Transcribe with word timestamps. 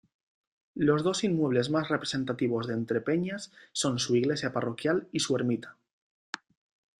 Los 0.73 1.03
dos 1.03 1.23
inmuebles 1.23 1.69
más 1.69 1.89
representativos 1.89 2.65
de 2.65 2.73
Entrepeñas 2.73 3.51
son 3.71 3.99
su 3.99 4.15
iglesia 4.15 4.51
parroquial 4.51 5.07
y 5.11 5.19
su 5.19 5.35
ermita. 5.35 5.77